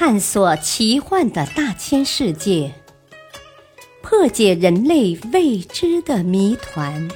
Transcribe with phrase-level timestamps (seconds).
[0.00, 2.72] 探索奇幻的大千世界，
[4.00, 7.10] 破解人类未知的谜团，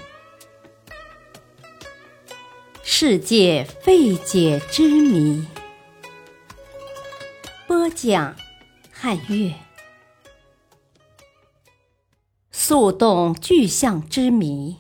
[2.83, 5.47] 世界未解之谜。
[7.69, 8.35] 播讲：
[8.91, 9.55] 汉乐。
[12.51, 14.79] 速冻巨象之谜。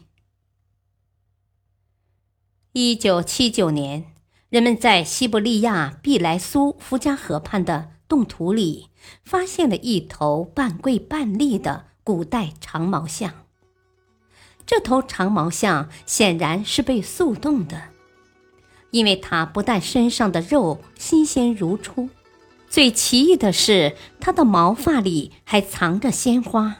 [2.72, 4.11] 一九七九年。
[4.52, 8.90] 人们在西伯利亚毕莱苏夫加河畔的冻土里
[9.24, 13.46] 发现了一头半跪半立的古代长毛象。
[14.66, 17.84] 这头长毛象显然是被速冻的，
[18.90, 22.10] 因为它不但身上的肉新鲜如初，
[22.68, 26.76] 最奇异的是它的毛发里还藏着鲜花。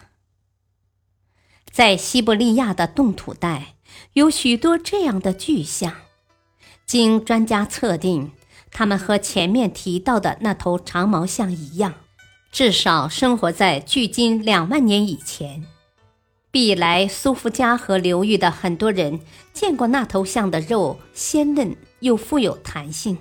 [1.71, 3.77] 在西伯利亚的冻土带
[4.13, 5.95] 有许多这样的巨象。
[6.93, 8.33] 经专家测定，
[8.71, 11.95] 它们和前面提到的那头长毛象一样，
[12.51, 15.65] 至少生活在距今两万年以前。
[16.51, 19.21] 毕莱苏夫加河流域的很多人
[19.55, 23.17] 见过那头象的肉鲜嫩又富有弹性，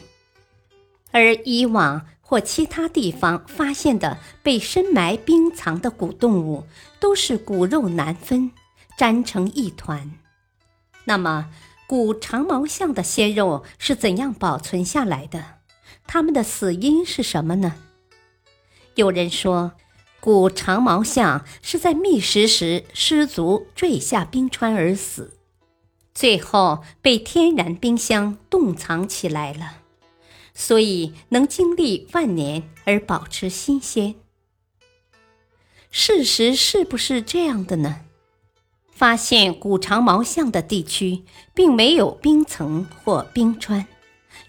[1.12, 6.66] 而以往或其他地方发现的被深埋冰藏的古动物，
[7.00, 8.52] 都是骨肉难分，
[8.98, 10.12] 粘成一团。
[11.06, 11.48] 那么？
[11.92, 15.56] 古长毛象的鲜肉是怎样保存下来的？
[16.08, 17.76] 它们的死因是什么呢？
[18.96, 19.74] 有人说，
[20.22, 25.38] 古长毛象是在觅食时失足坠下冰川而死，
[26.14, 29.80] 最后被天然冰箱冻藏起来了，
[30.54, 34.16] 所以能经历万年而保持新鲜。
[35.90, 38.06] 事实是不是这样的呢？
[39.02, 41.24] 发现古长毛象的地区，
[41.56, 43.88] 并没有冰层或冰川，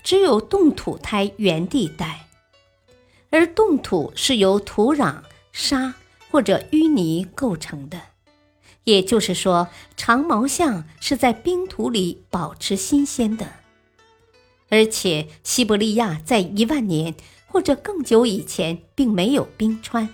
[0.03, 2.29] 只有冻土胎原地带，
[3.31, 5.95] 而冻土是由土壤、沙
[6.31, 7.99] 或者淤泥构成的。
[8.85, 13.55] 也就是说，长毛象是在冰土里保持新鲜的，
[14.69, 17.15] 而且西伯利亚在一万年
[17.47, 20.11] 或者更久以前并没有冰川，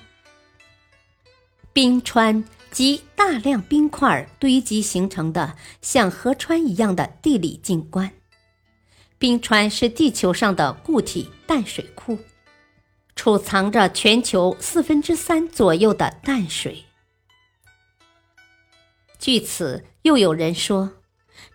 [1.72, 2.44] 冰川。
[2.70, 8.12] 及大量冰块堆积形成的像河川一样的地理景观。
[9.18, 12.18] 冰川是地球上的固体淡水库，
[13.16, 16.84] 储藏着全球四分之三左右的淡水。
[19.18, 20.92] 据此，又有人说，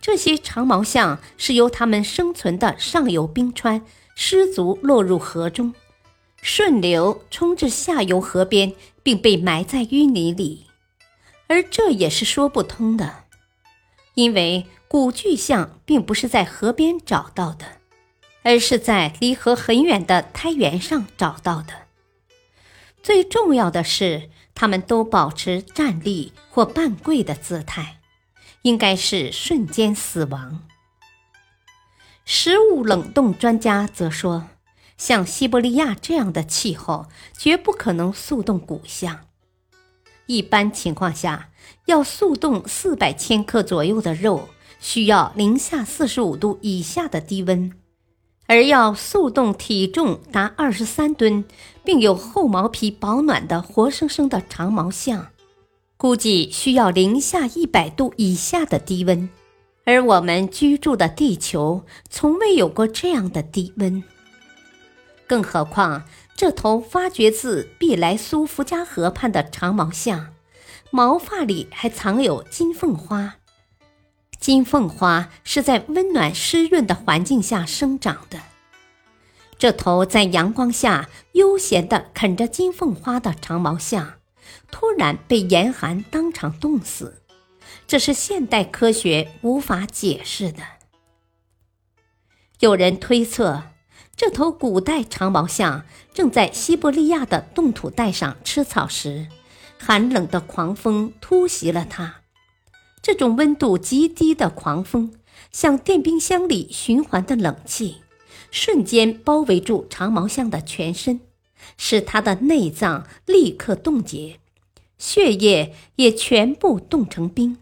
[0.01, 3.85] 这些长毛象是由它们生存的上游冰川
[4.16, 5.74] 失足落入河中，
[6.41, 10.66] 顺流冲至下游河边，并被埋在淤泥里。
[11.47, 13.25] 而这也是说不通的，
[14.15, 17.65] 因为古巨象并不是在河边找到的，
[18.43, 21.87] 而是在离河很远的苔原上找到的。
[23.01, 27.99] 最重要的是，它们都保持站立或半跪的姿态，
[28.61, 30.65] 应该是瞬间死亡。
[32.23, 34.47] 食物冷冻专家则说，
[34.97, 39.25] 像西伯利亚这样的气候，绝不可能速冻古象。
[40.25, 41.50] 一般情况下，
[41.85, 44.47] 要速冻四百千克左右的肉，
[44.79, 47.72] 需要零下四十五度以下的低温；
[48.47, 51.44] 而要速冻体重达二十三吨，
[51.83, 55.28] 并有厚毛皮保暖的活生生的长毛象，
[55.97, 59.29] 估计需要零下一百度以下的低温。
[59.85, 64.01] 而我们居住的地球从未有过这样的低温，
[65.33, 66.03] 更何况。
[66.35, 70.31] 这头发掘自毕莱苏福加河畔的长毛象，
[70.91, 73.38] 毛发里还藏有金凤花。
[74.39, 78.39] 金凤花是在温暖湿润的环境下生长的。
[79.57, 84.19] 这头在阳光下悠闲地啃着金凤花的长毛象，
[84.69, 87.23] 突然被严寒当场冻死，
[87.88, 90.61] 这是现代科学无法解释的。
[92.59, 93.72] 有人推测。
[94.25, 99.27] 这头古代长毛象正在西伯利亚的冻土带上吃草时，
[99.77, 102.21] 寒冷的狂风突袭了它。
[103.01, 105.13] 这种温度极低的狂风，
[105.51, 107.97] 像电冰箱里循环的冷气，
[108.50, 111.19] 瞬间包围住长毛象的全身，
[111.75, 114.39] 使它的内脏立刻冻结，
[114.97, 117.57] 血液也全部冻成冰。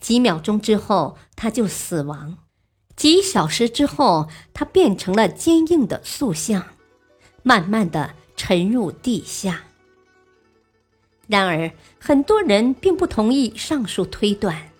[0.00, 2.38] 几秒钟之后，它就死亡。
[2.96, 6.64] 几小时之后，它变成了坚硬的塑像，
[7.42, 9.64] 慢慢的沉入地下。
[11.28, 14.70] 然而，很多人并不同意上述推断，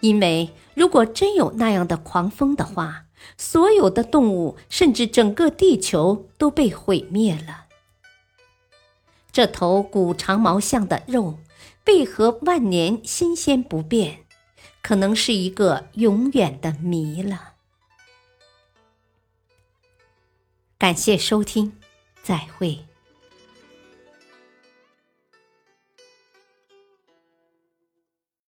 [0.00, 3.06] 因为如果真有那样的狂风的话，
[3.36, 7.64] 所有的动物甚至整个地球都被毁灭了。
[9.32, 11.38] 这头古长毛象的肉
[11.86, 14.20] 为何万年新鲜不变，
[14.82, 17.54] 可能是一个永远的谜了。
[20.78, 21.78] 感谢收听，
[22.22, 22.89] 再会。